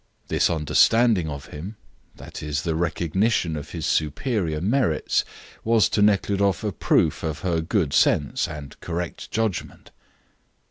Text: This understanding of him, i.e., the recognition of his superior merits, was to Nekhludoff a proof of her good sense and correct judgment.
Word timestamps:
This 0.29 0.49
understanding 0.49 1.29
of 1.29 1.45
him, 1.49 1.75
i.e., 2.19 2.51
the 2.63 2.73
recognition 2.73 3.55
of 3.55 3.69
his 3.69 3.85
superior 3.85 4.59
merits, 4.59 5.23
was 5.63 5.87
to 5.89 6.01
Nekhludoff 6.01 6.63
a 6.63 6.71
proof 6.71 7.21
of 7.21 7.41
her 7.41 7.61
good 7.61 7.93
sense 7.93 8.47
and 8.47 8.79
correct 8.79 9.29
judgment. 9.29 9.91